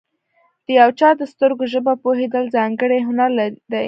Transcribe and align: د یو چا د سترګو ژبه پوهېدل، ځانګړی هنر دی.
د 0.65 0.67
یو 0.79 0.89
چا 0.99 1.09
د 1.17 1.21
سترګو 1.33 1.63
ژبه 1.73 1.93
پوهېدل، 2.03 2.45
ځانګړی 2.55 2.99
هنر 3.07 3.29
دی. 3.71 3.79